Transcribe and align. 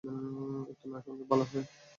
উত্তর 0.71 0.87
না 0.91 0.99
শুনলেই 1.03 1.27
ভালো 1.31 1.43
হবে। 1.43 1.61